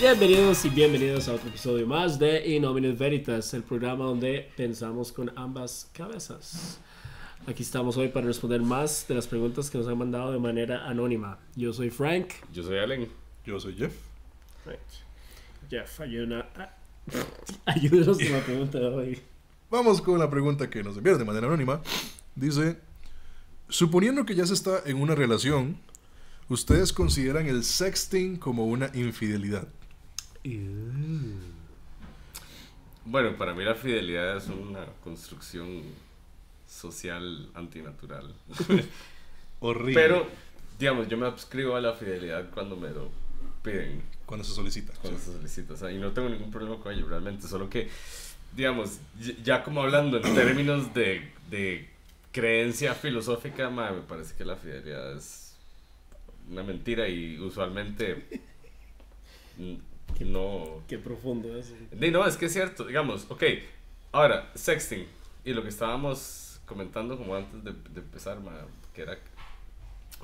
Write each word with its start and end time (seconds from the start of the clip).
Bienvenidos 0.00 0.64
y 0.64 0.68
bienvenidos 0.68 1.26
a 1.26 1.34
otro 1.34 1.48
episodio 1.48 1.84
más 1.84 2.20
de 2.20 2.54
Innominate 2.54 2.94
Veritas, 2.94 3.52
el 3.52 3.64
programa 3.64 4.04
donde 4.04 4.48
pensamos 4.56 5.10
con 5.10 5.36
ambas 5.36 5.90
cabezas. 5.92 6.78
Aquí 7.48 7.64
estamos 7.64 7.96
hoy 7.96 8.06
para 8.06 8.24
responder 8.24 8.62
más 8.62 9.06
de 9.08 9.16
las 9.16 9.26
preguntas 9.26 9.68
que 9.68 9.76
nos 9.76 9.88
han 9.88 9.98
mandado 9.98 10.30
de 10.30 10.38
manera 10.38 10.86
anónima. 10.86 11.40
Yo 11.56 11.72
soy 11.72 11.90
Frank. 11.90 12.28
Yo 12.52 12.62
soy 12.62 12.78
Allen. 12.78 13.08
Yo 13.44 13.58
soy 13.58 13.74
Jeff. 13.74 13.92
Jeff, 15.68 16.00
ayúdanos, 16.00 16.44
ayúdanos 17.64 18.18
con 18.18 18.32
la 18.32 18.40
pregunta 18.44 18.78
de 18.78 18.86
hoy. 18.86 19.20
Vamos 19.68 20.00
con 20.00 20.16
la 20.20 20.30
pregunta 20.30 20.70
que 20.70 20.84
nos 20.84 20.96
enviaron 20.96 21.18
de 21.18 21.24
manera 21.24 21.48
anónima. 21.48 21.82
Dice, 22.36 22.78
suponiendo 23.68 24.24
que 24.24 24.36
ya 24.36 24.46
se 24.46 24.54
está 24.54 24.80
en 24.86 25.02
una 25.02 25.16
relación, 25.16 25.76
¿ustedes 26.48 26.92
consideran 26.92 27.48
el 27.48 27.64
sexting 27.64 28.36
como 28.36 28.66
una 28.66 28.92
infidelidad? 28.94 29.66
Bueno, 33.04 33.36
para 33.36 33.54
mí 33.54 33.64
la 33.64 33.74
fidelidad 33.74 34.36
es 34.36 34.48
una 34.48 34.84
construcción 35.02 35.82
social 36.66 37.48
antinatural. 37.54 38.34
Horrible. 39.60 39.94
Pero, 39.94 40.28
digamos, 40.78 41.08
yo 41.08 41.16
me 41.16 41.26
adscribo 41.26 41.74
a 41.74 41.80
la 41.80 41.94
fidelidad 41.94 42.50
cuando 42.50 42.76
me 42.76 42.90
lo 42.90 43.10
piden. 43.62 44.02
Cuando 44.26 44.44
se 44.44 44.52
solicita. 44.52 44.92
Cuando 45.00 45.18
se 45.18 45.32
solicita. 45.32 45.74
O 45.74 45.76
sea, 45.76 45.90
y 45.90 45.98
no 45.98 46.12
tengo 46.12 46.28
ningún 46.28 46.50
problema 46.50 46.78
con 46.78 46.92
ello, 46.92 47.08
realmente. 47.08 47.48
Solo 47.48 47.70
que, 47.70 47.88
digamos, 48.54 48.98
ya 49.42 49.64
como 49.64 49.82
hablando 49.82 50.18
en 50.18 50.34
términos 50.34 50.92
de, 50.92 51.32
de 51.50 51.88
creencia 52.30 52.94
filosófica, 52.94 53.70
me 53.70 54.02
parece 54.02 54.34
que 54.36 54.44
la 54.44 54.56
fidelidad 54.56 55.16
es 55.16 55.56
una 56.50 56.62
mentira 56.62 57.08
y 57.08 57.38
usualmente 57.38 58.26
no... 60.24 60.82
Qué 60.88 60.98
profundo 60.98 61.56
es. 61.56 61.72
no, 61.92 62.26
es 62.26 62.36
que 62.36 62.46
es 62.46 62.52
cierto, 62.52 62.84
digamos, 62.84 63.26
ok, 63.28 63.42
ahora, 64.12 64.50
sexting, 64.54 65.06
y 65.44 65.52
lo 65.52 65.62
que 65.62 65.68
estábamos 65.68 66.60
comentando 66.66 67.16
como 67.16 67.34
antes 67.34 67.62
de, 67.64 67.70
empezar, 67.70 68.38
que 68.94 69.02
era 69.02 69.18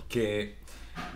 que, 0.08 0.56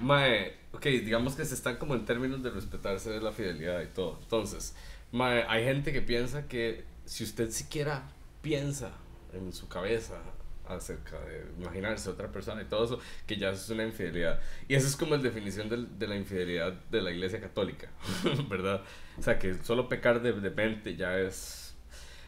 mae, 0.01 0.55
ok, 0.73 0.85
digamos 0.85 1.35
que 1.35 1.45
se 1.45 1.55
están 1.55 1.77
como 1.77 1.95
en 1.95 2.05
términos 2.05 2.43
de 2.43 2.51
respetarse 2.51 3.11
de 3.11 3.21
la 3.21 3.33
fidelidad 3.33 3.83
y 3.83 3.87
todo, 3.87 4.19
entonces, 4.23 4.75
mae, 5.13 5.45
hay 5.49 5.65
gente 5.65 5.93
que 5.93 6.03
piensa 6.03 6.49
que 6.49 6.85
si 7.05 7.25
usted 7.25 7.51
siquiera 7.51 8.11
piensa 8.43 8.93
en 9.33 9.53
su 9.53 9.69
cabeza 9.69 10.21
acerca 10.69 11.19
de 11.21 11.45
imaginarse 11.59 12.09
a 12.09 12.13
otra 12.13 12.31
persona 12.31 12.63
y 12.63 12.67
todo 12.67 12.85
eso, 12.85 13.01
que 13.27 13.37
ya 13.37 13.51
es 13.51 13.69
una 13.71 13.85
infidelidad. 13.85 14.41
Y 14.69 14.75
eso 14.75 14.87
es 14.87 14.97
como 14.97 15.17
la 15.17 15.23
definición 15.23 15.69
de, 15.69 15.87
de 15.99 16.07
la 16.07 16.17
infidelidad 16.17 16.73
de 16.73 17.03
la 17.03 17.11
Iglesia 17.11 17.41
Católica, 17.41 17.89
¿verdad? 18.49 18.83
O 19.19 19.23
sea, 19.23 19.39
que 19.39 19.55
solo 19.63 19.89
pecar 19.89 20.23
de, 20.23 20.33
mente 20.51 20.97
ya 20.97 21.19
es... 21.19 21.75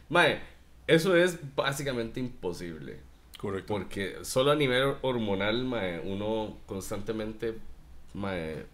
Mae, 0.09 0.41
eso 0.87 1.15
es 1.15 1.39
básicamente 1.55 2.19
imposible. 2.19 2.99
Correcto. 3.37 3.73
Porque 3.73 4.17
solo 4.23 4.51
a 4.51 4.55
nivel 4.55 4.95
hormonal, 5.01 5.63
mae, 5.63 5.99
uno 5.99 6.57
constantemente, 6.65 7.55
mae, 8.13 8.65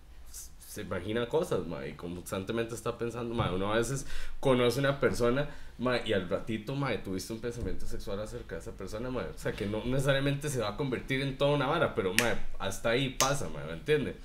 se 0.78 0.84
imagina 0.84 1.28
cosas, 1.28 1.66
ma, 1.66 1.88
y 1.88 1.94
constantemente 1.94 2.76
está 2.76 3.00
pensando, 3.00 3.34
ma, 3.34 3.52
uno 3.52 3.74
a 3.74 3.78
veces 3.78 4.06
conoce 4.40 4.80
una 4.80 5.00
persona, 5.00 5.50
ma, 5.80 5.98
y 6.06 6.14
al 6.14 6.30
ratito, 6.30 6.76
ma, 6.76 6.96
tuviste 7.04 7.34
un 7.34 7.40
pensamiento 7.40 7.88
sexual 7.88 8.20
acerca 8.20 8.56
de 8.56 8.62
esa 8.62 8.74
persona, 8.74 9.10
ma, 9.10 9.22
o 9.22 9.40
sea, 9.40 9.54
que 9.54 9.66
no 9.66 9.84
necesariamente 9.86 10.50
se 10.50 10.60
va 10.60 10.70
a 10.70 10.78
convertir 10.78 11.22
en 11.22 11.36
toda 11.36 11.56
una 11.56 11.66
vara, 11.66 11.96
pero, 11.96 12.14
ma, 12.14 12.36
hasta 12.60 12.92
ahí 12.92 13.10
pasa, 13.10 13.50
ma, 13.50 13.66
¿me 13.66 13.74
entiende? 13.74 14.16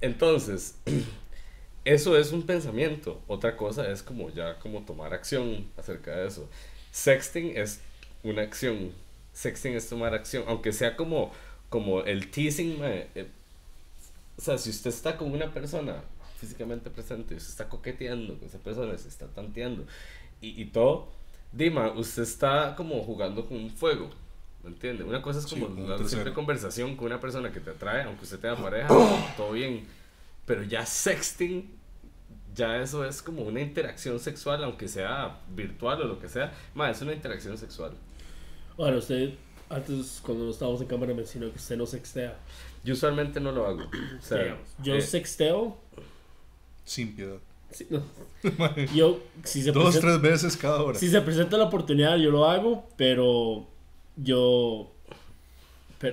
Entonces, 0.00 0.78
eso 1.84 2.16
es 2.16 2.30
un 2.30 2.44
pensamiento, 2.44 3.20
otra 3.26 3.56
cosa 3.56 3.90
es 3.90 4.04
como 4.04 4.30
ya, 4.30 4.60
como 4.60 4.84
tomar 4.84 5.12
acción 5.12 5.66
acerca 5.76 6.12
de 6.12 6.28
eso. 6.28 6.48
Sexting 6.92 7.56
es 7.56 7.80
una 8.22 8.42
acción, 8.42 8.92
sexting 9.32 9.74
es 9.74 9.88
tomar 9.88 10.14
acción, 10.14 10.44
aunque 10.46 10.72
sea 10.72 10.94
como, 10.94 11.32
como 11.68 12.02
el 12.04 12.30
teasing, 12.30 12.78
ma, 12.78 12.90
eh, 12.90 13.28
o 14.40 14.42
sea, 14.42 14.56
si 14.56 14.70
usted 14.70 14.88
está 14.88 15.18
con 15.18 15.30
una 15.30 15.52
persona 15.52 16.02
físicamente 16.38 16.88
presente, 16.88 17.34
usted 17.34 17.50
está 17.50 17.68
coqueteando 17.68 18.38
con 18.38 18.48
esa 18.48 18.56
persona, 18.56 18.96
se 18.96 19.08
está 19.08 19.26
tanteando 19.26 19.84
y, 20.40 20.62
y 20.62 20.64
todo, 20.64 21.08
Dima, 21.52 21.92
usted 21.92 22.22
está 22.22 22.74
como 22.74 23.02
jugando 23.02 23.44
con 23.44 23.58
un 23.58 23.68
fuego. 23.68 24.08
¿Me 24.62 24.70
entiende? 24.70 25.04
Una 25.04 25.20
cosa 25.20 25.40
es 25.40 25.46
como 25.46 25.66
una 25.66 25.98
simple 26.08 26.32
conversación 26.32 26.96
con 26.96 27.06
una 27.06 27.20
persona 27.20 27.52
que 27.52 27.60
te 27.60 27.70
atrae, 27.70 28.04
aunque 28.04 28.24
usted 28.24 28.38
tenga 28.38 28.56
pareja, 28.62 28.88
todo 29.36 29.52
bien. 29.52 29.84
Pero 30.46 30.62
ya 30.62 30.86
sexting, 30.86 31.70
ya 32.54 32.80
eso 32.80 33.04
es 33.04 33.20
como 33.20 33.42
una 33.42 33.60
interacción 33.60 34.18
sexual, 34.18 34.64
aunque 34.64 34.88
sea 34.88 35.40
virtual 35.54 36.00
o 36.00 36.04
lo 36.06 36.18
que 36.18 36.30
sea. 36.30 36.50
Más, 36.74 36.96
es 36.96 37.02
una 37.02 37.12
interacción 37.12 37.58
sexual. 37.58 37.92
Bueno, 38.78 38.96
usted 38.96 39.34
antes 39.70 40.20
cuando 40.24 40.50
estábamos 40.50 40.80
en 40.80 40.88
cámara 40.88 41.14
mencionó 41.14 41.50
que 41.50 41.58
usted 41.58 41.76
no 41.76 41.86
sextea. 41.86 42.36
Yo 42.82 42.94
usualmente 42.94 43.40
no 43.40 43.52
lo 43.52 43.66
hago. 43.66 43.82
O 43.82 44.22
sea, 44.22 44.58
yo 44.82 44.94
eh, 44.94 45.02
sexteo. 45.02 45.76
Sin 46.84 47.14
piedad. 47.14 47.38
yo, 48.94 49.20
si 49.44 49.62
se 49.62 49.70
Dos, 49.70 50.00
tres 50.00 50.20
veces 50.20 50.56
cada 50.56 50.82
hora. 50.82 50.98
Si 50.98 51.08
se 51.08 51.20
presenta 51.20 51.56
la 51.56 51.64
oportunidad, 51.64 52.16
yo 52.16 52.30
lo 52.30 52.46
hago, 52.48 52.88
pero 52.96 53.68
yo. 54.16 54.90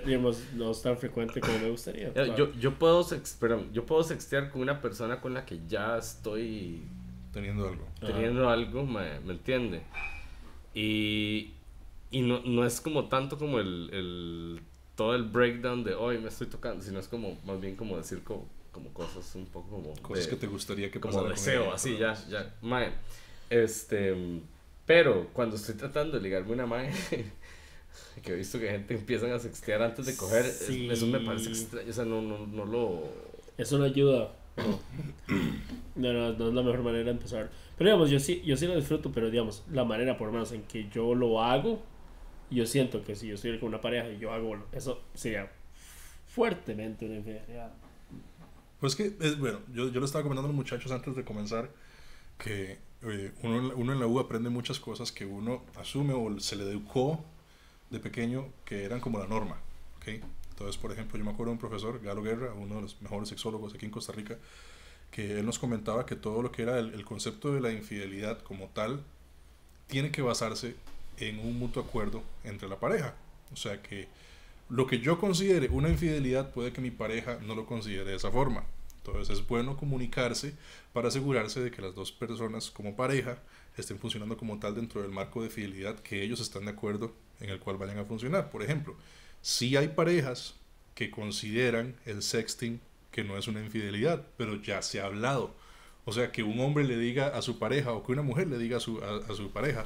digamos, 0.06 0.40
no 0.54 0.72
es 0.72 0.82
tan 0.82 0.98
frecuente 0.98 1.40
como 1.40 1.58
me 1.60 1.70
gustaría. 1.70 2.14
Yo, 2.36 2.54
yo, 2.54 2.74
puedo 2.76 3.06
perdón, 3.40 3.70
yo 3.74 3.86
puedo 3.86 4.04
sextear 4.04 4.52
con 4.52 4.62
una 4.62 4.82
persona 4.82 5.22
con 5.22 5.34
la 5.34 5.46
que 5.46 5.60
ya 5.68 5.98
estoy. 5.98 6.84
Teniendo 7.34 7.68
algo. 7.68 7.88
Teniendo 8.00 8.50
algo, 8.50 8.86
me, 8.86 9.20
me 9.22 9.34
entiende. 9.34 9.84
Y, 10.74 11.54
y 12.12 12.22
no, 12.22 12.42
no 12.42 12.66
es 12.66 12.82
como 12.82 13.06
tanto 13.06 13.38
como 13.38 13.60
el, 13.60 13.90
el 13.92 14.62
todo 14.98 15.16
el 15.16 15.24
breakdown 15.24 15.84
de 15.84 15.94
hoy 15.94 16.18
me 16.18 16.28
estoy 16.28 16.48
tocando, 16.48 16.84
sino 16.84 17.00
es 17.00 17.08
como 17.08 17.38
más 17.46 17.62
bien 17.62 17.76
como 17.76 17.96
decir 17.96 18.24
como, 18.24 18.46
como 18.72 18.90
cosas 18.90 19.34
un 19.36 19.46
poco 19.46 19.70
como 19.70 19.94
cosas 20.02 20.28
que 20.28 20.36
te 20.36 20.48
gustaría 20.48 20.92
que 20.92 21.00
como 21.00 21.24
deseo, 21.24 21.72
así 21.72 21.98
ya 21.98 22.16
ya 22.30 22.54
mae. 22.62 22.92
Este, 23.50 24.14
pero 24.86 25.28
cuando 25.32 25.56
estoy 25.56 25.76
tratando 25.76 26.18
de 26.18 26.24
ligarme 26.24 26.52
una 26.52 26.66
mae 26.66 26.92
que 28.24 28.34
he 28.34 28.36
visto 28.36 28.60
que 28.60 28.70
gente 28.70 28.96
empiezan 28.96 29.32
a 29.32 29.40
sextear 29.40 29.84
antes 29.84 30.08
de 30.08 30.18
coger, 30.18 30.46
eso 30.46 31.06
me 31.06 31.20
parece 31.20 31.50
extraño, 31.50 31.90
o 31.90 31.94
sea, 31.94 32.04
no 32.04 32.22
no 32.22 32.48
no 32.48 32.66
lo 32.66 33.04
eso 33.58 33.78
no 33.78 33.86
ayuda. 33.86 34.34
No. 35.96 36.14
no, 36.14 36.32
no, 36.34 36.50
es 36.50 36.54
la 36.54 36.62
mejor 36.62 36.84
manera 36.84 37.06
de 37.06 37.10
empezar. 37.10 37.50
Pero 37.76 37.90
digamos, 37.90 38.12
yo 38.12 38.20
sí, 38.20 38.44
yo 38.46 38.56
sí 38.56 38.68
lo 38.68 38.76
disfruto, 38.76 39.12
pero 39.12 39.32
digamos, 39.32 39.64
la 39.72 39.84
manera 39.84 40.16
por 40.16 40.28
lo 40.28 40.34
menos 40.34 40.52
en 40.52 40.62
que 40.62 40.88
yo 40.94 41.16
lo 41.16 41.42
hago, 41.42 41.82
yo 42.50 42.66
siento 42.66 43.04
que 43.04 43.16
si 43.16 43.28
yo 43.28 43.36
estoy 43.36 43.60
con 43.60 43.70
una 43.70 43.82
pareja 43.82 44.10
y 44.10 44.20
yo 44.20 44.32
hago 44.32 44.58
eso, 44.72 45.02
sería 45.14 45.52
fuertemente 46.28 47.06
una 47.06 47.16
infidelidad. 47.16 47.74
Pues 48.80 48.96
que, 48.96 49.16
es, 49.20 49.40
bueno, 49.40 49.60
yo, 49.74 49.90
yo 49.92 50.00
le 50.00 50.06
estaba 50.06 50.24
comentando 50.24 50.48
a 50.48 50.52
los 50.52 50.56
muchachos 50.56 50.92
antes 50.92 51.16
de 51.16 51.24
comenzar 51.24 51.70
que 52.38 52.78
eh, 53.02 53.32
uno, 53.42 53.74
uno, 53.76 53.94
en 53.94 54.00
la 54.00 54.08
U 54.08 54.20
aprende 54.20 54.50
muchas 54.50 54.80
cosas 54.80 55.12
que 55.12 55.26
uno 55.26 55.64
asume 55.76 56.14
o 56.14 56.40
se 56.40 56.56
le 56.56 56.64
educó 56.64 57.24
de 57.90 58.00
pequeño 58.00 58.50
que 58.66 58.84
eran 58.84 59.00
como 59.00 59.20
la 59.20 59.28
norma. 59.28 59.58
¿okay? 59.98 60.22
Entonces, 60.52 60.78
por 60.78 60.92
ejemplo, 60.92 61.18
yo 61.18 61.26
me 61.26 61.32
acuerdo 61.32 61.52
de 61.52 61.54
un 61.54 61.60
profesor, 61.60 62.00
Galo 62.02 62.22
Guerra, 62.22 62.54
uno 62.54 62.76
de 62.76 62.82
los 62.82 63.02
mejores 63.02 63.30
sexólogos 63.30 63.74
aquí 63.74 63.86
en 63.86 63.92
Costa 63.92 64.14
Rica, 64.14 64.38
que 65.12 65.40
él 65.40 65.46
nos 65.46 65.58
comentaba 65.58 66.06
que 66.06 66.16
todo 66.16 66.42
lo 66.42 66.52
que 66.52 66.62
era 66.62 66.80
el, 66.80 66.94
el 66.94 67.04
concepto 67.04 67.54
de 67.54 67.62
la 67.62 67.72
infidelidad 67.72 68.42
como 68.44 68.68
tal 68.68 69.04
tiene 69.88 70.12
que 70.12 70.22
basarse 70.22 70.76
en 71.18 71.40
un 71.40 71.58
mutuo 71.58 71.84
acuerdo 71.84 72.24
entre 72.44 72.68
la 72.68 72.80
pareja. 72.80 73.14
O 73.52 73.56
sea 73.56 73.82
que 73.82 74.08
lo 74.70 74.88
que 74.88 75.00
yo 75.00 75.20
considere 75.20 75.70
una 75.70 75.90
infidelidad 75.90 76.52
puede 76.52 76.74
que 76.74 76.82
mi 76.82 76.92
pareja 76.92 77.40
no 77.46 77.56
lo 77.56 77.66
considere 77.66 78.12
de 78.12 78.16
esa 78.16 78.32
forma. 78.32 78.64
Entonces 78.98 79.38
es 79.38 79.48
bueno 79.48 79.78
comunicarse 79.78 80.54
para 80.92 81.08
asegurarse 81.08 81.62
de 81.62 81.72
que 81.72 81.82
las 81.82 81.96
dos 81.96 82.12
personas 82.12 82.70
como 82.70 82.96
pareja 82.96 83.40
estén 83.78 84.00
funcionando 84.00 84.38
como 84.38 84.60
tal 84.60 84.76
dentro 84.76 85.02
del 85.02 85.12
marco 85.12 85.42
de 85.42 85.50
fidelidad 85.50 86.00
que 86.00 86.24
ellos 86.24 86.42
están 86.42 86.66
de 86.66 86.72
acuerdo 86.72 87.14
en 87.40 87.50
el 87.50 87.60
cual 87.60 87.78
vayan 87.78 88.00
a 88.00 88.06
funcionar. 88.06 88.50
Por 88.50 88.64
ejemplo, 88.64 88.96
si 89.42 89.78
hay 89.78 89.90
parejas 89.90 90.56
que 90.96 91.12
consideran 91.12 91.96
el 92.06 92.22
sexting 92.22 92.82
que 93.12 93.24
no 93.24 93.38
es 93.38 93.48
una 93.48 93.64
infidelidad, 93.64 94.26
pero 94.36 94.62
ya 94.62 94.82
se 94.82 95.00
ha 95.00 95.06
hablado. 95.06 95.56
O 96.06 96.12
sea, 96.12 96.32
que 96.32 96.44
un 96.44 96.60
hombre 96.60 96.84
le 96.84 96.98
diga 96.98 97.28
a 97.28 97.42
su 97.42 97.60
pareja 97.60 97.94
o 97.94 98.04
que 98.04 98.12
una 98.12 98.22
mujer 98.22 98.48
le 98.48 98.58
diga 98.58 98.78
a 98.78 98.80
su, 98.80 99.02
a 99.04 99.34
su 99.34 99.52
pareja, 99.52 99.86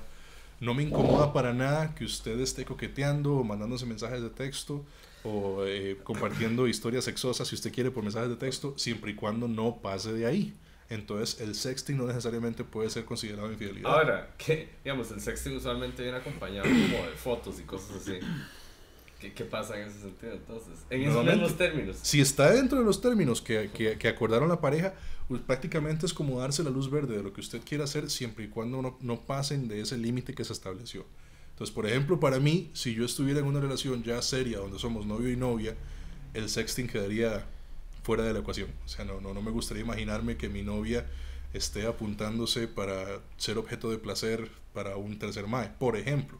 no 0.61 0.75
me 0.75 0.83
incomoda 0.83 1.33
para 1.33 1.53
nada 1.53 1.93
que 1.95 2.05
usted 2.05 2.39
esté 2.39 2.63
coqueteando 2.63 3.33
o 3.33 3.43
mandándose 3.43 3.85
mensajes 3.85 4.21
de 4.21 4.29
texto 4.29 4.85
o 5.23 5.65
eh, 5.65 5.97
compartiendo 6.03 6.67
historias 6.67 7.03
sexosas 7.03 7.47
si 7.47 7.55
usted 7.55 7.73
quiere 7.73 7.89
por 7.89 8.03
mensajes 8.03 8.29
de 8.29 8.35
texto, 8.35 8.75
siempre 8.77 9.11
y 9.11 9.15
cuando 9.15 9.47
no 9.47 9.77
pase 9.81 10.13
de 10.13 10.25
ahí. 10.27 10.53
Entonces, 10.89 11.41
el 11.41 11.55
sexting 11.55 11.97
no 11.97 12.05
necesariamente 12.05 12.63
puede 12.63 12.89
ser 12.89 13.05
considerado 13.05 13.51
infidelidad. 13.51 13.91
Ahora, 13.91 14.35
que, 14.37 14.69
digamos, 14.83 15.09
el 15.11 15.21
sexting 15.21 15.55
usualmente 15.55 16.03
viene 16.03 16.17
acompañado 16.17 16.67
como 16.67 17.09
de 17.09 17.15
fotos 17.15 17.59
y 17.59 17.63
cosas 17.63 17.95
así. 17.97 18.19
¿Qué, 19.21 19.31
¿Qué 19.33 19.45
pasa 19.45 19.79
en 19.79 19.87
ese 19.87 20.01
sentido 20.01 20.33
entonces? 20.33 20.73
En 20.89 21.03
esos 21.03 21.23
mismos 21.23 21.55
términos. 21.55 21.97
Si 22.01 22.19
está 22.19 22.51
dentro 22.51 22.79
de 22.79 22.85
los 22.85 22.99
términos 22.99 23.39
que, 23.41 23.69
que, 23.71 23.97
que 23.97 24.07
acordaron 24.07 24.49
la 24.49 24.59
pareja, 24.59 24.95
pues 25.27 25.41
prácticamente 25.41 26.07
es 26.07 26.13
como 26.13 26.39
darse 26.39 26.63
la 26.63 26.71
luz 26.71 26.89
verde 26.89 27.17
de 27.17 27.23
lo 27.23 27.31
que 27.31 27.39
usted 27.39 27.61
quiera 27.63 27.83
hacer 27.83 28.09
siempre 28.09 28.45
y 28.45 28.47
cuando 28.47 28.81
no, 28.81 28.97
no 28.99 29.21
pasen 29.21 29.67
de 29.67 29.81
ese 29.81 29.97
límite 29.97 30.33
que 30.33 30.43
se 30.43 30.53
estableció. 30.53 31.05
Entonces, 31.51 31.73
por 31.73 31.85
ejemplo, 31.85 32.19
para 32.19 32.39
mí, 32.39 32.71
si 32.73 32.95
yo 32.95 33.05
estuviera 33.05 33.39
en 33.39 33.45
una 33.45 33.59
relación 33.59 34.01
ya 34.01 34.19
seria 34.23 34.57
donde 34.57 34.79
somos 34.79 35.05
novio 35.05 35.31
y 35.31 35.35
novia, 35.35 35.75
el 36.33 36.49
sexting 36.49 36.87
quedaría 36.87 37.45
fuera 38.01 38.23
de 38.23 38.33
la 38.33 38.39
ecuación. 38.39 38.69
O 38.83 38.89
sea, 38.89 39.05
no, 39.05 39.21
no, 39.21 39.33
no 39.35 39.41
me 39.43 39.51
gustaría 39.51 39.83
imaginarme 39.83 40.35
que 40.35 40.49
mi 40.49 40.63
novia 40.63 41.05
esté 41.53 41.85
apuntándose 41.85 42.67
para 42.67 43.19
ser 43.37 43.59
objeto 43.59 43.91
de 43.91 43.99
placer 43.99 44.49
para 44.73 44.95
un 44.95 45.19
tercer 45.19 45.45
mae, 45.47 45.69
por 45.77 45.97
ejemplo. 45.97 46.39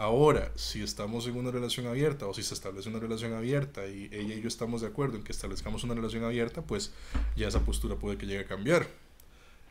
Ahora, 0.00 0.50
si 0.54 0.82
estamos 0.82 1.26
en 1.26 1.36
una 1.36 1.50
relación 1.50 1.86
abierta 1.86 2.26
o 2.26 2.32
si 2.32 2.42
se 2.42 2.54
establece 2.54 2.88
una 2.88 3.00
relación 3.00 3.34
abierta 3.34 3.86
y 3.86 4.08
ella 4.10 4.34
y 4.34 4.40
yo 4.40 4.48
estamos 4.48 4.80
de 4.80 4.86
acuerdo 4.86 5.18
en 5.18 5.22
que 5.22 5.30
establezcamos 5.30 5.84
una 5.84 5.94
relación 5.94 6.24
abierta, 6.24 6.62
pues 6.62 6.94
ya 7.36 7.48
esa 7.48 7.60
postura 7.60 7.96
puede 7.96 8.16
que 8.16 8.24
llegue 8.24 8.40
a 8.40 8.46
cambiar. 8.46 8.86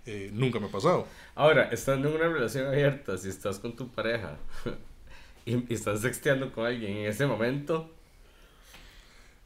Eh, 0.06 0.30
nunca 0.31 0.60
me 0.60 0.68
ha 0.68 0.72
pasado. 0.72 1.08
Ahora, 1.34 1.70
estando 1.72 2.10
en 2.10 2.16
una 2.18 2.28
relación 2.30 2.68
abierta, 2.68 3.18
si 3.18 3.28
estás 3.28 3.58
con 3.58 3.76
tu 3.76 3.88
pareja 3.90 4.38
y, 5.48 5.56
y 5.56 5.74
estás 5.74 6.02
sexteando 6.02 6.52
con 6.52 6.68
alguien 6.68 6.98
en 6.98 7.06
ese 7.08 7.26
momento, 7.26 7.90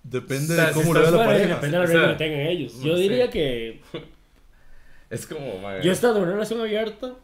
Depende 0.03 0.51
O 0.53 0.57
sea, 0.57 0.65
de 0.67 0.73
si 0.73 0.79
cómo 0.81 0.93
lo 0.93 0.99
vea 0.99 1.11
la 1.11 1.17
pareja. 1.25 1.55
depende 1.55 1.77
de 1.77 1.83
la 1.83 1.83
O 1.85 1.87
sea, 1.87 1.95
regla 2.01 2.17
que 2.17 2.23
tengan 2.25 2.41
ellos. 2.41 2.81
Yo 2.81 2.97
diría 2.97 3.29
que 3.29 3.81
es 5.09 5.25
como, 5.27 5.59
mae, 5.59 5.81
yo 5.81 5.93
estando 5.93 6.17
en 6.17 6.23
una 6.25 6.33
relación 6.33 6.59
abierta 6.59 7.15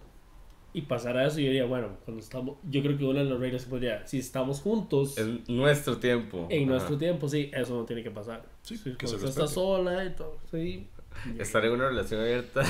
y 0.74 0.82
pasara 0.84 1.26
eso, 1.26 1.40
yo 1.40 1.46
diría, 1.48 1.66
bueno, 1.66 1.90
cuando 2.06 2.22
estamos, 2.24 2.58
yo 2.70 2.82
creo 2.82 2.98
que 2.98 3.04
una 3.06 3.24
de 3.24 3.30
las 3.30 3.40
reglas 3.40 3.64
se 3.64 3.70
podría, 3.70 4.06
si 4.08 4.20
estamos 4.20 4.62
juntos 4.62 5.18
es 5.18 5.50
nuestro 5.50 5.98
tiempo. 5.98 6.48
en 6.50 6.64
Ajá. 6.64 6.72
nuestro 6.72 6.98
tiempo, 6.98 7.28
sí, 7.28 7.50
eso 7.54 7.76
no 7.76 7.86
tiene 7.86 8.04
que 8.04 8.12
pasar. 8.12 8.44
Sí, 8.62 8.78
Sí, 8.78 8.92
que 8.98 9.06
cuando 9.06 9.20
se 9.20 9.28
está 9.30 9.48
sola 9.48 10.06
y 10.06 10.12
todo, 10.16 10.38
sí. 10.52 10.88
Estar 11.40 11.66
en 11.66 11.72
una 11.74 11.90
relación 11.90 12.22
abierta 12.22 12.64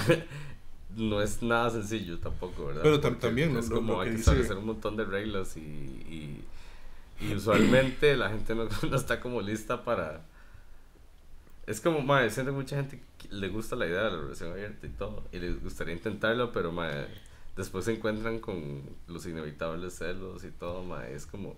no 0.98 1.22
es 1.22 1.44
nada 1.44 1.70
sencillo 1.70 2.18
tampoco, 2.20 2.68
¿verdad? 2.68 2.82
Pero 2.84 2.98
tam- 2.98 3.02
Porque 3.02 3.20
también 3.28 3.56
es 3.58 3.70
lo- 3.70 3.76
como 3.76 3.94
lo 3.94 4.02
hay 4.02 4.06
que 4.08 4.12
dice- 4.16 4.22
establecer 4.32 4.58
un 4.58 4.66
montón 4.66 4.96
de 4.98 5.06
reglas 5.06 5.58
y, 5.58 5.60
y, 5.60 6.44
y 7.30 7.34
usualmente 7.36 8.16
la 8.16 8.30
gente 8.30 8.56
no, 8.56 8.68
no 8.90 8.96
está 8.96 9.20
como 9.20 9.42
lista 9.42 9.84
para... 9.84 10.22
Es 11.68 11.80
como, 11.82 12.02
madre, 12.02 12.32
siento 12.32 12.52
que 12.52 12.58
mucha 12.58 12.76
gente 12.78 13.00
que 13.20 13.28
le 13.30 13.48
gusta 13.50 13.76
la 13.76 13.86
idea 13.86 14.04
de 14.06 14.12
la 14.12 14.18
relación 14.22 14.52
abierta 14.54 14.88
y 14.88 14.90
todo, 14.90 15.24
y 15.32 15.38
les 15.38 15.62
gustaría 15.62 15.94
intentarlo, 15.94 16.52
pero 16.52 16.72
madre, 16.72 17.06
después 17.60 17.86
se 17.86 17.94
encuentran 17.94 18.40
con 18.40 18.82
los 19.08 19.26
inevitables 19.28 19.94
celos 19.98 20.44
y 20.44 20.50
todo, 20.52 20.84
madre, 20.84 21.14
es 21.16 21.26
como... 21.28 21.56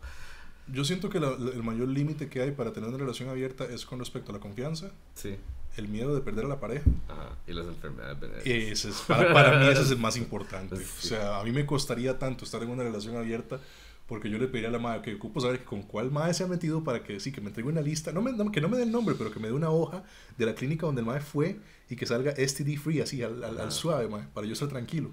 Yo 0.67 0.83
siento 0.85 1.09
que 1.09 1.19
la- 1.19 1.37
la- 1.37 1.51
el 1.51 1.63
mayor 1.63 1.87
límite 1.87 2.29
que 2.29 2.41
hay 2.41 2.51
para 2.51 2.71
tener 2.73 2.89
una 2.89 2.97
relación 2.97 3.29
abierta 3.29 3.65
es 3.65 3.85
con 3.85 3.99
respecto 3.99 4.31
a 4.31 4.35
la 4.35 4.39
confianza, 4.39 4.91
Sí, 5.15 5.35
el 5.77 5.87
miedo 5.87 6.13
de 6.13 6.21
perder 6.21 6.45
a 6.45 6.47
la 6.47 6.59
pareja. 6.59 6.89
ajá, 7.09 7.29
y 7.47 7.53
las 7.53 7.65
enfermedades 7.67 8.19
venéreas. 8.19 8.85
Es, 8.85 9.01
para, 9.07 9.33
para 9.33 9.59
mí 9.59 9.67
ese 9.67 9.81
es 9.81 9.91
el 9.91 9.97
más 9.97 10.17
importante. 10.17 10.75
Sí. 10.77 10.83
O 10.83 11.01
sea, 11.09 11.39
a 11.39 11.43
mí 11.43 11.51
me 11.51 11.65
costaría 11.65 12.17
tanto 12.19 12.45
estar 12.45 12.61
en 12.63 12.69
una 12.69 12.83
relación 12.83 13.15
abierta 13.17 13.59
porque 14.07 14.29
yo 14.29 14.37
le 14.37 14.47
pediría 14.47 14.67
a 14.69 14.71
la 14.73 14.79
madre 14.79 15.01
que 15.01 15.15
ocupo 15.15 15.39
saber 15.39 15.63
con 15.63 15.83
cuál 15.83 16.11
madre 16.11 16.33
se 16.33 16.43
ha 16.43 16.47
metido 16.47 16.83
para 16.83 17.01
que 17.03 17.19
sí, 17.19 17.31
que 17.31 17.39
me 17.41 17.47
entregue 17.47 17.69
una 17.69 17.81
lista, 17.81 18.11
no 18.11 18.21
me, 18.21 18.31
no- 18.33 18.51
que 18.51 18.59
no 18.61 18.67
me 18.69 18.77
dé 18.77 18.83
el 18.83 18.91
nombre, 18.91 19.15
pero 19.17 19.31
que 19.31 19.39
me 19.39 19.47
dé 19.47 19.53
una 19.53 19.69
hoja 19.71 20.03
de 20.37 20.45
la 20.45 20.53
clínica 20.53 20.85
donde 20.85 21.01
el 21.01 21.07
madre 21.07 21.21
fue 21.21 21.59
y 21.89 21.95
que 21.95 22.05
salga 22.05 22.33
STD 22.35 22.77
free, 22.77 23.01
así, 23.01 23.23
al, 23.23 23.41
al- 23.43 23.59
al 23.59 23.71
suave, 23.71 24.07
madre, 24.09 24.27
para 24.33 24.45
yo 24.47 24.53
estar 24.53 24.67
tranquilo. 24.69 25.11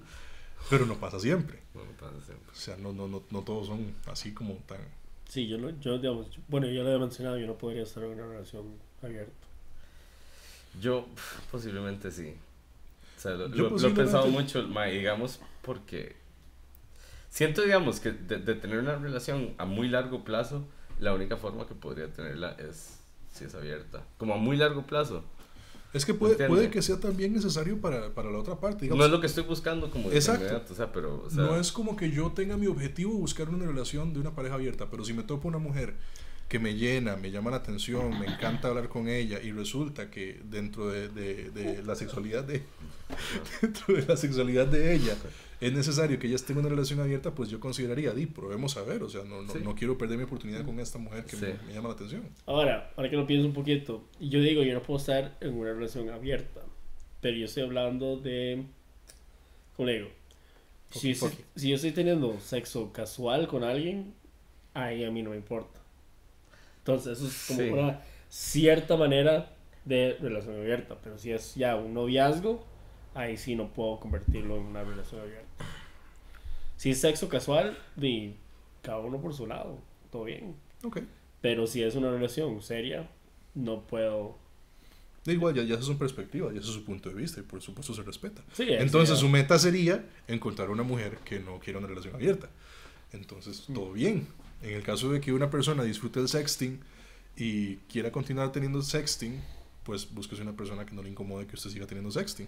Pero 0.69 0.85
no 0.85 0.95
pasa 0.99 1.19
siempre. 1.19 1.59
No, 1.73 1.83
no 1.85 1.91
pasa 1.91 2.13
siempre. 2.25 2.51
O 2.51 2.55
sea, 2.55 2.77
no, 2.77 2.93
no, 2.93 3.07
no, 3.07 3.23
no 3.29 3.41
todos 3.41 3.67
son 3.67 3.93
así 4.07 4.33
como 4.33 4.53
tan... 4.67 4.79
Sí, 5.27 5.47
yo, 5.47 5.57
no, 5.57 5.69
yo 5.79 5.97
digamos, 5.99 6.29
yo- 6.31 6.41
bueno, 6.47 6.67
yo 6.67 6.83
lo 6.83 6.93
he 6.95 6.99
mencionado, 6.99 7.37
yo 7.37 7.45
no 7.47 7.55
podría 7.57 7.83
estar 7.83 8.03
en 8.03 8.11
una 8.11 8.25
relación 8.27 8.63
abierta. 9.01 9.31
Yo 10.79 11.05
posiblemente 11.51 12.11
sí. 12.11 12.33
O 13.17 13.21
sea, 13.21 13.31
lo, 13.31 13.47
Yo 13.49 13.69
lo- 13.69 13.77
lo 13.77 13.87
he 13.87 13.91
pensado 13.91 14.27
mucho, 14.27 14.67
mae, 14.67 14.91
digamos, 14.93 15.39
porque 15.61 16.15
siento, 17.29 17.61
digamos, 17.63 17.99
que 17.99 18.11
de, 18.11 18.37
de 18.37 18.55
tener 18.55 18.79
una 18.79 18.95
relación 18.95 19.53
a 19.57 19.65
muy 19.65 19.87
largo 19.89 20.23
plazo, 20.23 20.65
la 20.99 21.13
única 21.13 21.37
forma 21.37 21.67
que 21.67 21.75
podría 21.75 22.11
tenerla 22.11 22.51
es 22.59 22.99
si 23.33 23.45
es 23.45 23.55
abierta. 23.55 24.03
Como 24.17 24.33
a 24.33 24.37
muy 24.37 24.57
largo 24.57 24.83
plazo. 24.85 25.23
Es 25.91 26.05
que 26.05 26.13
puede, 26.13 26.47
puede 26.47 26.69
que 26.69 26.81
sea 26.83 26.99
también 26.99 27.33
necesario 27.33 27.81
para, 27.81 28.13
para 28.13 28.29
la 28.31 28.37
otra 28.37 28.59
parte. 28.59 28.81
digamos. 28.85 28.99
no 28.99 29.05
es 29.05 29.11
lo 29.11 29.19
que 29.19 29.27
estoy 29.27 29.43
buscando 29.43 29.89
como 29.89 30.11
Exacto. 30.11 30.43
inmediato, 30.45 30.73
o 30.73 30.75
sea, 30.75 30.91
pero... 30.91 31.23
o 31.25 31.29
sea, 31.29 31.43
no 31.43 31.59
es 31.59 31.71
como 31.71 31.95
que 31.95 32.11
yo 32.11 32.31
tenga 32.31 32.57
mi 32.57 32.67
objetivo 32.67 33.13
buscar 33.13 33.49
una 33.49 33.65
relación 33.65 34.13
de 34.13 34.19
una 34.19 34.35
pareja 34.35 34.55
abierta, 34.55 34.87
pero 34.91 35.03
si 35.03 35.13
me 35.13 35.23
topo 35.23 35.47
una 35.47 35.57
mujer 35.57 35.95
que 36.47 36.59
me 36.59 36.75
llena, 36.75 37.15
me 37.15 37.31
llama 37.31 37.51
la 37.51 37.57
atención, 37.57 38.19
me 38.19 38.25
encanta 38.27 38.67
hablar 38.69 38.89
con 38.89 39.07
ella 39.07 39.39
y 39.41 39.51
resulta 39.51 40.09
que 40.11 40.41
dentro 40.43 40.89
de, 40.89 41.07
de- 41.09 41.49
de 41.51 41.83
la 41.83 41.95
sexualidad 41.95 42.43
de 42.43 42.63
dentro 43.61 43.95
de 43.95 44.05
la 44.05 44.17
sexualidad 44.17 44.67
de 44.67 44.93
ella 44.95 45.15
es 45.61 45.73
necesario 45.73 46.17
que 46.19 46.27
ella 46.27 46.35
esté 46.37 46.53
en 46.53 46.59
una 46.59 46.69
relación 46.69 46.99
abierta, 46.99 47.35
pues 47.35 47.49
yo 47.49 47.59
consideraría, 47.59 48.11
di, 48.13 48.25
probemos 48.25 48.77
a 48.77 48.83
ver, 48.83 49.03
o 49.03 49.09
sea, 49.09 49.23
no, 49.23 49.41
no, 49.41 49.51
Sí. 49.51 49.59
no 49.63 49.75
quiero 49.75 49.97
perder 49.97 50.17
mi 50.17 50.23
oportunidad 50.23 50.63
con 50.65 50.79
esta 50.79 50.97
mujer 50.97 51.25
que 51.25 51.35
Sí. 51.35 51.45
me, 51.45 51.53
me 51.67 51.73
llama 51.73 51.89
la 51.89 51.95
atención. 51.95 52.23
Ahora, 52.45 52.91
ahora 52.95 53.09
que 53.09 53.15
lo 53.17 53.27
pienso 53.27 53.45
un 53.47 53.53
poquito, 53.53 54.03
yo 54.19 54.39
digo, 54.41 54.63
yo 54.63 54.73
no 54.73 54.81
puedo 54.81 54.99
estar 54.99 55.35
en 55.41 55.53
una 55.57 55.73
relación 55.73 56.09
abierta, 56.09 56.61
pero 57.21 57.35
yo 57.37 57.45
estoy 57.45 57.63
hablando 57.63 58.17
de, 58.17 58.63
¿cómo 59.75 59.87
le 59.87 59.95
digo? 59.95 60.09
Si, 60.91 61.13
Poqui, 61.13 61.35
si- 61.35 61.43
si 61.61 61.69
yo 61.69 61.75
estoy 61.75 61.91
teniendo 61.91 62.39
sexo 62.39 62.91
casual 62.93 63.47
con 63.47 63.63
alguien, 63.63 64.13
ahí 64.73 65.03
a 65.03 65.11
mí 65.11 65.21
no 65.21 65.31
me 65.31 65.35
importa. 65.35 65.79
Entonces, 66.79 67.17
eso 67.19 67.27
es 67.27 67.45
como 67.47 67.59
Sí. 67.59 67.69
una 67.69 68.01
cierta 68.29 68.95
manera 68.95 69.53
de 69.85 70.17
relación 70.21 70.55
abierta, 70.55 70.95
pero 71.03 71.17
si 71.17 71.31
es 71.31 71.55
ya 71.55 71.75
un 71.75 71.93
noviazgo, 71.93 72.65
ahí 73.19 73.37
sí 73.37 73.55
no 73.55 73.69
puedo 73.69 73.99
convertirlo 73.99 74.57
en 74.57 74.63
una 74.63 74.83
relación 74.83 75.21
abierta. 75.21 75.65
Si 76.77 76.91
es 76.91 77.01
sexo 77.01 77.27
casual, 77.27 77.77
di, 77.95 78.35
cada 78.81 78.99
uno 78.99 79.19
por 79.19 79.33
su 79.33 79.45
lado, 79.45 79.77
todo 80.11 80.23
bien. 80.23 80.55
Ok. 80.83 81.01
Pero 81.41 81.67
si 81.67 81.83
es 81.83 81.95
una 81.95 82.09
relación 82.11 82.61
seria, 82.61 83.09
no 83.53 83.81
puedo. 83.81 84.37
Da 85.25 85.33
igual, 85.33 85.53
ya, 85.53 85.63
ya 85.63 85.75
es 85.75 85.85
su 85.85 85.97
perspectiva, 85.97 86.51
ya 86.53 86.59
es 86.59 86.65
su 86.65 86.85
punto 86.85 87.09
de 87.09 87.15
vista 87.15 87.41
y 87.41 87.43
por 87.43 87.61
supuesto 87.61 87.93
se 87.93 88.03
respeta. 88.03 88.41
Sí, 88.53 88.67
Entonces 88.69 89.15
sí, 89.17 89.21
su 89.21 89.29
meta 89.29 89.59
sería 89.59 90.05
encontrar 90.27 90.69
una 90.69 90.83
mujer 90.83 91.17
que 91.25 91.39
no 91.39 91.59
quiera 91.59 91.79
una 91.79 91.87
relación 91.87 92.15
abierta. 92.15 92.49
Entonces, 93.11 93.65
todo 93.73 93.91
bien. 93.91 94.27
En 94.61 94.75
el 94.75 94.83
caso 94.83 95.11
de 95.11 95.19
que 95.19 95.33
una 95.33 95.49
persona 95.49 95.83
disfrute 95.83 96.19
del 96.19 96.29
sexting 96.29 96.79
y 97.35 97.77
quiera 97.91 98.11
continuar 98.11 98.51
teniendo 98.51 98.81
sexting, 98.81 99.41
pues 99.83 100.09
búsquese 100.13 100.41
una 100.41 100.53
persona 100.53 100.85
que 100.85 100.93
no 100.93 101.01
le 101.01 101.09
incomode 101.09 101.47
que 101.47 101.55
usted 101.55 101.69
siga 101.69 101.85
teniendo 101.85 102.11
sexting. 102.11 102.47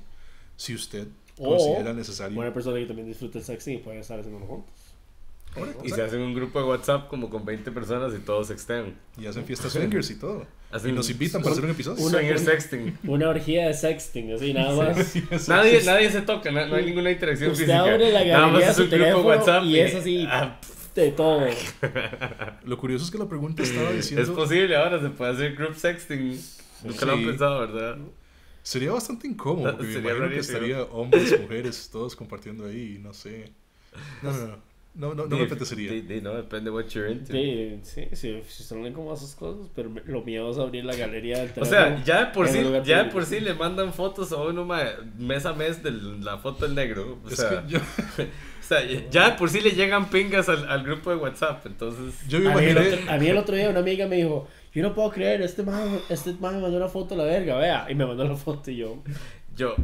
Si 0.56 0.76
usted 0.76 1.08
O 1.38 1.56
considera 1.58 1.94
necesario. 1.94 2.40
Una 2.40 2.54
persona 2.54 2.78
que 2.80 2.86
también 2.86 3.08
disfruta 3.08 3.40
el 3.40 3.44
sexting 3.44 3.76
y 3.76 3.78
puede 3.80 4.00
estar 4.00 4.20
haciéndolo 4.20 4.46
juntos. 4.46 4.74
Y 5.84 5.90
se 5.90 6.02
hacen 6.02 6.22
un 6.22 6.34
grupo 6.34 6.60
de 6.62 6.66
WhatsApp 6.66 7.10
como 7.10 7.30
con 7.30 7.44
20 7.44 7.72
personas 7.72 8.14
y 8.16 8.20
todos 8.20 8.48
sextean. 8.48 8.96
y 9.20 9.26
hacen 9.26 9.44
fiestas 9.44 9.74
swingers 9.74 10.10
y 10.12 10.16
todo. 10.16 10.46
Hacen 10.72 10.92
y 10.92 10.94
nos 10.94 11.10
invitan 11.10 11.42
para 11.42 11.52
hacer 11.52 11.66
un 11.66 11.72
episodio. 11.72 12.02
Una- 12.06 12.20
Swinger 12.20 12.40
sexting. 12.40 12.98
Una 13.06 13.28
orgía 13.30 13.68
de 13.68 13.74
sexting, 13.74 14.34
así 14.34 14.54
nada 14.54 14.74
más. 14.74 15.14
Nadie, 15.50 15.84
nadie 15.84 16.10
se 16.10 16.22
toca, 16.22 16.50
no, 16.52 16.66
no 16.68 16.76
hay 16.76 16.86
ninguna 16.86 17.12
interacción 17.12 17.52
Usted 17.52 17.66
física. 17.66 17.82
abre 17.84 18.12
la 18.14 18.24
Nada 18.24 18.48
más 18.48 18.64
es 18.64 18.76
su 18.78 18.84
un 18.84 18.90
grupo 18.90 19.22
WhatsApp 19.28 19.64
y 19.66 19.80
es 19.80 19.94
así. 19.96 20.26
Ah, 20.30 20.58
De 20.96 21.12
todo. 21.12 21.46
Lo 22.64 22.78
curioso 22.78 23.04
es 23.04 23.12
que 23.12 23.18
la 23.18 23.28
pregunta 23.28 23.64
estaba 23.64 23.92
diciendo. 23.92 24.22
es 24.24 24.30
posible 24.30 24.76
ahora, 24.78 25.02
se 25.02 25.10
puede 25.10 25.32
hacer 25.34 25.56
group 25.56 25.76
sexting. 25.76 26.40
Nunca 26.86 27.06
lo 27.06 27.12
han 27.14 27.20
Sí. 27.20 27.26
pensado, 27.26 27.60
¿verdad? 27.60 27.98
Sería 28.64 28.92
bastante 28.92 29.28
incómodo, 29.28 29.72
porque 29.78 29.88
me 29.88 29.94
Sería 29.94 30.12
imagino 30.12 30.30
que 30.30 30.40
estaría 30.40 30.84
hombres, 30.84 31.36
mujeres, 31.40 31.90
todos 31.92 32.16
compartiendo 32.16 32.66
ahí, 32.66 33.00
no 33.02 33.14
sé. 33.14 33.52
No, 34.22 34.32
no, 34.34 34.48
no. 34.48 34.72
No, 34.94 35.14
no, 35.16 35.26
no 35.26 35.38
me 35.38 35.44
apetecería. 35.44 35.90
di- 35.92 36.02
di- 36.02 36.22
no, 36.22 36.34
depende 36.36 36.70
what 36.70 36.86
you're 36.90 37.10
into. 37.10 37.32
Sí, 37.32 37.80
sí, 37.84 38.08
sí, 38.14 38.42
si 38.48 38.64
son 38.64 38.92
como 38.94 39.14
esas 39.14 39.36
cosas, 39.36 39.70
pero 39.74 39.90
me- 39.90 40.02
lo 40.06 40.22
mío 40.22 40.50
es 40.52 40.58
abrir 40.58 40.84
la 40.84 40.96
galería 40.96 41.40
del 41.40 41.52
O 41.62 41.66
sea, 41.66 42.04
ya 42.04 42.26
de 42.26 42.34
por 42.34 42.48
sí, 42.50 42.60
ya 42.84 43.04
de 43.04 43.10
por 43.12 43.26
sí 43.26 43.40
le 43.40 43.54
mandan 43.54 43.94
fotos 43.94 44.32
a 44.34 44.38
uno 44.44 44.66
ma, 44.66 44.84
mes 45.18 45.46
a 45.46 45.54
mes 45.54 45.82
de 45.82 45.92
la 45.92 46.38
foto 46.40 46.66
del 46.66 46.76
negro. 46.76 47.20
O 47.24 47.30
Es 47.30 47.38
sea, 47.38 47.64
que 47.66 47.72
yo, 47.72 47.80
o 48.60 48.64
sea, 48.64 48.82
ya 49.10 49.30
de 49.32 49.38
por 49.38 49.50
sí 49.50 49.62
le 49.62 49.72
llegan 49.72 50.10
pingas 50.10 50.50
al, 50.50 50.68
al 50.70 50.84
grupo 50.84 51.10
de 51.10 51.16
WhatsApp. 51.18 51.66
Entonces, 51.66 52.16
yo 52.28 52.40
me 52.40 52.48
A 52.50 52.56
mí, 52.56 52.64
imaginé. 52.64 52.80
otro, 52.80 53.00
a 53.08 53.18
mí 53.18 53.28
el 53.28 53.38
otro 53.38 53.56
día 53.56 53.70
una 53.70 53.80
amiga 53.80 54.08
me 54.08 54.18
dijo, 54.18 54.48
yo 54.74 54.84
no 54.84 54.94
puedo 54.96 55.10
creer, 55.12 55.42
este 55.42 55.64
man, 55.64 56.00
este 56.10 56.34
man 56.40 56.56
me 56.56 56.62
mandó 56.62 56.78
una 56.78 56.88
foto 56.88 57.14
a 57.16 57.18
la 57.18 57.24
verga, 57.26 57.58
vea. 57.58 57.88
Y 57.90 57.96
me 57.96 58.06
mandó 58.06 58.24
la 58.24 58.36
foto 58.36 58.72
y 58.72 58.78
yo, 58.78 59.04
yo, 59.56 59.76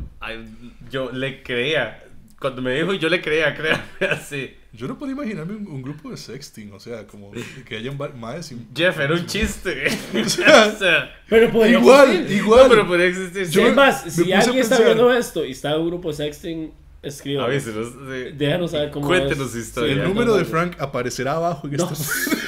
yo 0.90 1.12
le 1.12 1.44
creía. 1.44 2.04
Cuando 2.40 2.62
me 2.62 2.72
dijo, 2.76 2.94
yo 2.94 3.10
le 3.10 3.20
creía, 3.20 3.56
créame 3.56 3.82
así. 4.12 4.54
Yo 4.72 4.88
no 4.88 5.00
podía 5.00 5.14
imaginarme 5.14 5.56
un, 5.56 5.68
un 5.68 5.82
grupo 5.82 6.12
de 6.12 6.18
sexting, 6.18 6.72
o 6.72 6.80
sea, 6.80 7.08
como 7.08 7.32
que 7.66 7.78
hayan 7.78 7.98
más. 8.20 8.54
Jeff, 8.76 9.00
era 9.00 9.14
un 9.16 9.26
chiste. 9.26 9.88
O 10.14 10.30
sea, 10.78 11.16
pero 11.28 11.52
podría 11.52 11.80
igual, 11.80 12.10
existir. 12.12 12.38
igual. 12.38 12.64
no, 12.64 12.70
pero 12.70 12.88
podría 12.88 13.08
existir. 13.08 13.46
Sí, 13.48 13.54
sí. 13.54 13.62
es 13.62 13.76
más, 13.76 14.04
si 14.14 14.32
alguien 14.32 14.60
está 14.60 14.80
viendo 14.80 15.12
esto 15.12 15.44
y 15.44 15.52
está 15.52 15.74
en 15.74 15.82
un 15.82 15.88
grupo 15.88 16.10
de 16.10 16.14
sexting, 16.16 16.72
escriba. 17.02 17.46
Avísenos. 17.46 17.88
sí. 17.88 18.32
Déjanos 18.38 18.70
saber 18.70 18.92
cómo 18.92 19.08
Cuéntenos 19.08 19.56
es. 19.56 19.68
historia. 19.68 19.94
el 19.94 20.02
Sí, 20.04 20.08
número 20.08 20.36
de 20.38 20.46
Frank 20.46 20.76
aparecerá 20.80 21.34
abajo 21.38 21.68
en 21.68 21.74
No. 21.74 21.90
este 21.92 22.47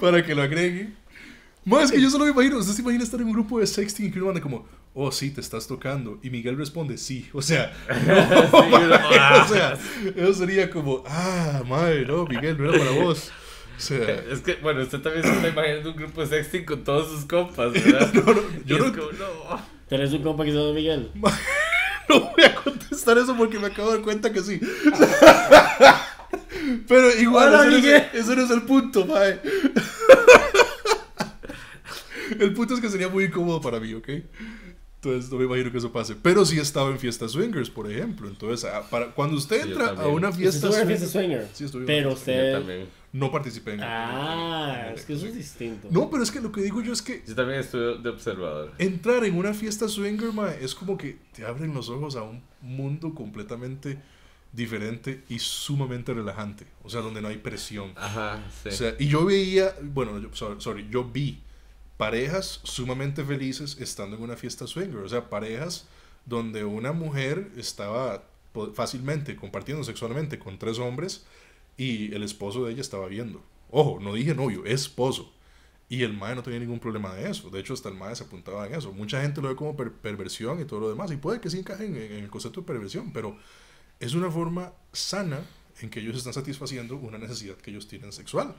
para 0.00 0.24
que 0.24 0.34
lo 0.34 0.42
agregue. 0.42 0.88
Más 1.64 1.84
es 1.84 1.92
que 1.92 2.00
yo 2.00 2.08
solo 2.08 2.24
me 2.24 2.30
imagino, 2.30 2.58
usted 2.58 2.72
se 2.72 2.82
imagina 2.82 3.04
estar 3.04 3.20
en 3.20 3.26
un 3.26 3.32
grupo 3.32 3.60
de 3.60 3.66
sexting 3.66 4.06
y 4.06 4.10
que 4.10 4.18
uno 4.18 4.26
manda 4.26 4.40
como, 4.40 4.66
oh, 4.94 5.12
sí, 5.12 5.30
te 5.30 5.40
estás 5.40 5.66
tocando. 5.66 6.18
Y 6.22 6.30
Miguel 6.30 6.56
responde, 6.56 6.96
sí. 6.96 7.28
O 7.32 7.42
sea, 7.42 7.72
no, 7.88 8.50
Sí, 8.50 8.74
ah. 9.18 9.46
o 9.46 9.52
sea, 9.52 9.78
eso 10.16 10.34
sería 10.34 10.70
como, 10.70 11.04
ah, 11.06 11.62
madre, 11.68 12.06
no, 12.06 12.24
Miguel, 12.24 12.56
no 12.58 12.70
era 12.72 12.78
para 12.78 12.90
vos. 13.02 13.30
O 13.76 13.80
sea, 13.80 13.98
Es 14.32 14.40
que, 14.40 14.54
bueno, 14.56 14.82
usted 14.82 15.00
también 15.00 15.24
se 15.24 15.32
está 15.32 15.48
imaginando 15.48 15.90
un 15.90 15.96
grupo 15.96 16.22
de 16.22 16.26
sexting 16.26 16.64
con 16.64 16.82
todos 16.82 17.10
sus 17.10 17.24
compas, 17.26 17.72
¿verdad? 17.72 18.12
no, 18.14 18.22
no, 18.22 18.42
yo 18.64 18.78
no, 18.78 18.92
como, 18.92 19.12
no. 19.12 19.80
¿Tenés 19.88 20.12
un 20.12 20.22
compa 20.22 20.44
que 20.44 20.52
se 20.52 20.56
llama 20.56 20.72
Miguel? 20.72 21.10
no 22.08 22.20
voy 22.20 22.44
a 22.44 22.54
contestar 22.54 23.18
eso 23.18 23.36
porque 23.36 23.58
me 23.58 23.66
acabo 23.66 23.90
de 23.90 23.96
dar 23.96 24.04
cuenta 24.04 24.32
que 24.32 24.40
sí. 24.40 24.60
Pero 26.88 27.10
igual, 27.20 27.48
Hola, 27.48 27.62
eso, 27.68 27.70
no 27.70 27.76
es, 27.88 28.14
eso 28.14 28.36
no 28.36 28.42
es 28.44 28.50
el 28.50 28.62
punto, 28.62 29.06
mae. 29.06 29.40
El 32.38 32.54
punto 32.54 32.74
es 32.74 32.80
que 32.80 32.88
sería 32.88 33.08
muy 33.08 33.24
incómodo 33.24 33.60
para 33.60 33.80
mí, 33.80 33.92
¿ok? 33.92 34.08
Entonces 35.02 35.30
no 35.32 35.38
me 35.38 35.46
imagino 35.46 35.72
que 35.72 35.78
eso 35.78 35.90
pase. 35.92 36.14
Pero 36.14 36.44
sí 36.44 36.58
he 36.58 36.62
estado 36.62 36.90
en 36.90 36.98
fiestas 36.98 37.32
swingers, 37.32 37.70
por 37.70 37.90
ejemplo. 37.90 38.28
Entonces, 38.28 38.70
ah, 38.70 38.82
para, 38.88 39.06
cuando 39.12 39.36
usted 39.36 39.66
entra 39.66 39.88
a 39.90 40.06
una 40.06 40.28
Usted 40.28 40.40
fiesta 40.42 40.68
swinger, 40.70 40.86
fiesta 40.86 41.06
swinger. 41.06 41.48
Sí, 41.54 41.64
estuve 41.64 41.80
en 41.82 41.86
Pero 41.86 42.12
usted. 42.12 42.52
también. 42.52 42.86
no 43.12 43.32
participé 43.32 43.72
en 43.74 43.80
Ah, 43.82 44.84
en- 44.88 44.94
es 44.94 45.04
que 45.06 45.14
eso 45.14 45.26
es 45.26 45.34
distinto. 45.34 45.88
No, 45.90 46.08
pero 46.10 46.22
es 46.22 46.30
que 46.30 46.40
lo 46.40 46.52
que 46.52 46.60
digo 46.62 46.80
yo 46.82 46.92
es 46.92 47.02
que 47.02 47.22
Yo 47.26 47.34
también 47.34 47.60
estuve 47.60 47.98
de 47.98 48.08
observador. 48.10 48.72
entrar 48.78 49.24
en 49.24 49.36
una 49.36 49.52
fiesta 49.54 49.88
swinger, 49.88 50.32
mae, 50.32 50.62
es 50.62 50.74
como 50.74 50.96
que 50.98 51.16
te 51.34 51.44
abren 51.44 51.72
los 51.74 51.88
ojos 51.88 52.14
a 52.14 52.22
un 52.22 52.42
mundo 52.60 53.14
completamente 53.14 53.98
diferente 54.52 55.22
y 55.28 55.38
sumamente 55.38 56.12
relajante. 56.12 56.66
O 56.82 56.90
sea, 56.90 57.00
donde 57.00 57.20
no 57.22 57.28
hay 57.28 57.38
presión. 57.38 57.92
Ajá, 57.96 58.42
sí. 58.62 58.68
O 58.68 58.72
sea, 58.72 58.94
y 58.98 59.08
yo 59.08 59.24
veía, 59.24 59.74
bueno, 59.82 60.18
yo, 60.18 60.28
sorry, 60.34 60.60
sorry, 60.60 60.88
yo 60.90 61.04
vi 61.04 61.40
parejas 61.96 62.60
sumamente 62.64 63.24
felices 63.24 63.76
estando 63.80 64.16
en 64.16 64.22
una 64.22 64.36
fiesta 64.36 64.66
swinger. 64.66 64.96
O 64.98 65.08
sea, 65.08 65.28
parejas 65.30 65.86
donde 66.26 66.64
una 66.64 66.92
mujer 66.92 67.50
estaba 67.56 68.24
fácilmente 68.74 69.36
compartiendo 69.36 69.84
sexualmente 69.84 70.38
con 70.38 70.58
tres 70.58 70.78
hombres 70.78 71.24
y 71.76 72.12
el 72.14 72.22
esposo 72.22 72.64
de 72.64 72.72
ella 72.72 72.80
estaba 72.80 73.06
viendo. 73.06 73.42
Ojo, 73.70 73.98
no 74.00 74.14
dije 74.14 74.34
novio, 74.34 74.64
esposo. 74.64 75.32
Y 75.88 76.02
el 76.02 76.12
mae 76.12 76.34
no 76.36 76.42
tenía 76.42 76.60
ningún 76.60 76.78
problema 76.78 77.14
de 77.14 77.30
eso. 77.30 77.50
De 77.50 77.58
hecho, 77.60 77.74
hasta 77.74 77.88
el 77.88 77.96
mae 77.96 78.14
se 78.14 78.24
apuntaba 78.24 78.66
en 78.66 78.74
eso. 78.74 78.92
Mucha 78.92 79.22
gente 79.22 79.40
lo 79.40 79.48
ve 79.48 79.56
como 79.56 79.76
per- 79.76 79.92
perversión 79.92 80.60
y 80.60 80.64
todo 80.64 80.80
lo 80.80 80.88
demás. 80.88 81.10
Y 81.10 81.16
puede 81.16 81.40
que 81.40 81.50
sí 81.50 81.58
encajen 81.58 81.96
en, 81.96 82.12
en 82.12 82.24
el 82.24 82.30
concepto 82.30 82.60
de 82.60 82.66
perversión, 82.66 83.12
pero 83.12 83.36
es 84.00 84.14
una 84.14 84.30
forma 84.30 84.72
sana 84.92 85.40
en 85.80 85.90
que 85.90 86.00
ellos 86.00 86.16
están 86.16 86.32
satisfaciendo 86.32 86.96
una 86.96 87.18
necesidad 87.18 87.54
que 87.56 87.70
ellos 87.70 87.86
tienen 87.86 88.12
sexual. 88.12 88.54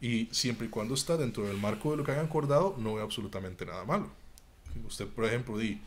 Y 0.00 0.28
siempre 0.32 0.66
y 0.66 0.70
cuando 0.70 0.94
está 0.94 1.16
dentro 1.16 1.44
del 1.46 1.58
marco 1.58 1.90
de 1.90 1.98
lo 1.98 2.04
que 2.04 2.12
hayan 2.12 2.26
acordado, 2.26 2.74
no 2.78 2.94
ve 2.94 3.02
absolutamente 3.02 3.66
nada 3.66 3.84
malo. 3.84 4.10
Usted, 4.86 5.06
por 5.06 5.24
ejemplo, 5.24 5.58
di, 5.58 5.80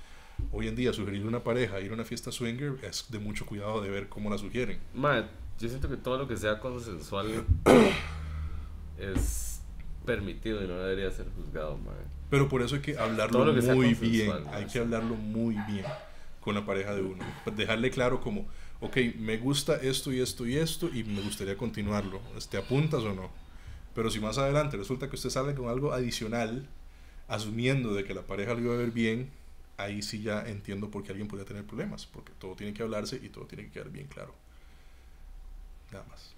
hoy 0.51 0.67
en 0.67 0.75
día 0.75 0.93
sugerir 0.93 1.23
a 1.23 1.27
una 1.27 1.43
pareja 1.43 1.79
ir 1.79 1.91
a 1.91 1.93
una 1.93 2.03
fiesta 2.03 2.31
swinger 2.31 2.77
es 2.83 3.05
de 3.09 3.19
mucho 3.19 3.45
cuidado 3.45 3.81
de 3.81 3.89
ver 3.89 4.07
cómo 4.07 4.29
la 4.29 4.37
sugieren. 4.37 4.79
Mae, 4.93 5.25
yo 5.59 5.69
siento 5.69 5.89
que 5.89 5.97
todo 5.97 6.17
lo 6.17 6.27
que 6.27 6.37
sea 6.37 6.59
consensual 6.59 7.45
es 8.97 9.61
permitido 10.05 10.63
y 10.63 10.67
no 10.67 10.75
debería 10.75 11.09
ser 11.09 11.27
juzgado, 11.35 11.77
mae. 11.77 11.95
Pero 12.29 12.47
por 12.49 12.61
eso 12.61 12.75
hay 12.75 12.81
que 12.81 12.97
hablarlo 12.97 13.53
que 13.53 13.61
muy 13.61 13.93
bien. 13.93 14.31
Hay 14.51 14.65
que 14.65 14.79
hablarlo 14.79 15.15
muy 15.15 15.55
bien 15.67 15.85
con 16.41 16.55
la 16.55 16.65
pareja 16.65 16.93
de 16.93 17.01
uno. 17.01 17.23
Dejarle 17.55 17.91
claro 17.91 18.19
como, 18.19 18.45
ok, 18.81 18.97
me 19.17 19.37
gusta 19.37 19.77
esto 19.77 20.11
y 20.11 20.19
esto 20.19 20.45
y 20.45 20.57
esto 20.57 20.89
y 20.93 21.03
me 21.03 21.21
gustaría 21.21 21.55
continuarlo. 21.57 22.19
¿Te 22.49 22.57
apuntas 22.57 23.01
o 23.03 23.13
no? 23.13 23.31
Pero 23.95 24.09
si 24.09 24.19
más 24.19 24.37
adelante 24.37 24.77
resulta 24.77 25.09
que 25.09 25.15
usted 25.15 25.29
sale 25.29 25.53
con 25.55 25.69
algo 25.69 25.93
adicional, 25.93 26.67
asumiendo 27.27 27.93
de 27.93 28.03
que 28.03 28.13
la 28.13 28.21
pareja 28.23 28.53
lo 28.53 28.61
iba 28.61 28.73
a 28.73 28.77
ver 28.77 28.91
bien, 28.91 29.29
ahí 29.77 30.01
sí 30.01 30.21
ya 30.21 30.47
entiendo 30.47 30.89
por 30.89 31.03
qué 31.03 31.11
alguien 31.11 31.27
podría 31.27 31.45
tener 31.45 31.63
problemas. 31.65 32.05
Porque 32.05 32.31
todo 32.39 32.55
tiene 32.55 32.73
que 32.73 32.83
hablarse 32.83 33.19
y 33.21 33.29
todo 33.29 33.45
tiene 33.45 33.65
que 33.65 33.71
quedar 33.71 33.89
bien 33.89 34.07
claro. 34.07 34.33
Nada 35.91 36.05
más. 36.09 36.33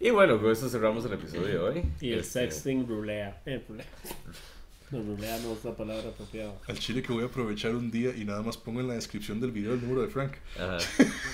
Y 0.00 0.10
bueno, 0.10 0.40
con 0.40 0.50
eso 0.50 0.68
cerramos 0.68 1.04
el 1.04 1.12
episodio 1.12 1.46
de 1.46 1.58
hoy. 1.58 1.82
Y 2.00 2.12
el 2.12 2.20
Este, 2.20 2.40
sexting 2.50 2.86
rulea. 2.88 3.42
Eh, 3.46 3.62
rulea. 3.68 3.86
No, 4.90 5.00
rulea 5.02 5.38
no 5.38 5.52
es 5.52 5.64
la 5.64 5.76
palabra 5.76 6.08
apropiada. 6.08 6.52
Al 6.66 6.78
chile 6.78 7.02
que 7.02 7.12
voy 7.12 7.22
a 7.22 7.26
aprovechar 7.26 7.74
un 7.74 7.90
día 7.90 8.14
y 8.16 8.24
nada 8.24 8.42
más 8.42 8.56
pongo 8.56 8.80
en 8.80 8.88
la 8.88 8.94
descripción 8.94 9.40
del 9.40 9.52
video 9.52 9.74
el 9.74 9.80
número 9.80 10.02
de 10.02 10.08
Frank. 10.08 10.32
Ajá. 10.58 10.78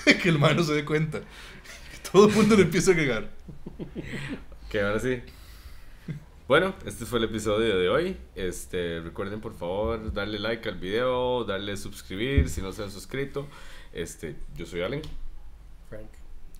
que 0.23 0.29
el 0.29 0.39
man 0.39 0.57
no 0.57 0.63
se 0.63 0.75
dé 0.75 0.85
cuenta. 0.85 1.21
Que 1.21 2.11
todo 2.11 2.29
el 2.29 2.35
mundo 2.35 2.55
le 2.55 2.63
empieza 2.63 2.93
a 2.93 2.97
cagar. 2.97 3.31
Que 4.71 4.81
ahora 4.81 5.01
sí. 5.01 5.23
Bueno, 6.49 6.75
este 6.85 7.07
fue 7.07 7.19
el 7.19 7.25
episodio 7.25 7.79
de 7.79 7.89
hoy. 7.89 8.17
Este, 8.35 9.01
recuerden 9.01 9.41
por 9.41 9.55
favor 9.57 10.13
darle 10.13 10.39
like 10.39 10.69
al 10.69 10.79
video, 10.79 11.45
darle 11.45 11.77
suscribir 11.77 12.49
si 12.51 12.61
no 12.61 12.73
se 12.73 12.83
han 12.83 12.91
suscrito. 12.91 13.49
Este, 13.93 14.37
yo 14.55 14.67
soy 14.67 14.83
Allen. 14.83 15.03
Frank. 15.89 16.11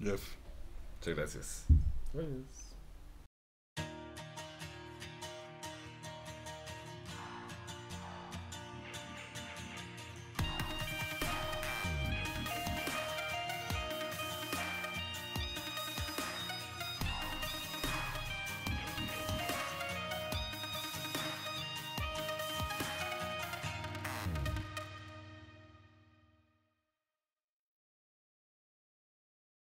Jeff. 0.01 0.23
Muchas 0.99 1.15
gracias. 1.15 1.67
Pues, 2.13 2.27